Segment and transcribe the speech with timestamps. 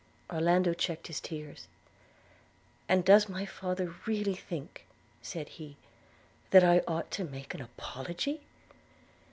[0.31, 1.67] Orlando checked his tears:
[2.89, 4.87] 'And does my father really think,'
[5.21, 5.77] said he,
[6.49, 8.41] 'that I ought to make an apology?'